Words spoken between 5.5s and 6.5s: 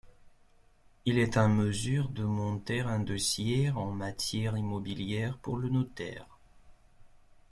le notaire.